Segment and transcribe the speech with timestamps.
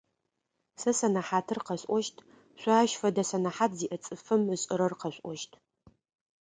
[0.79, 2.15] Сэ сэнэхьатыр къэсӏощт,
[2.59, 5.51] шъо ащ фэдэ сэнэхьат зиӏэ цӏыфым ышӏэрэр къэшъуӏощт.